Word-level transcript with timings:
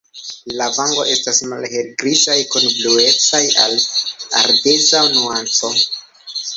La 0.61 0.69
vangoj 0.77 1.03
estas 1.15 1.41
malhelgrizaj 1.51 2.39
kun 2.55 2.67
blueca 2.79 3.45
al 3.67 3.79
ardeza 4.43 5.07
nuanco. 5.15 5.77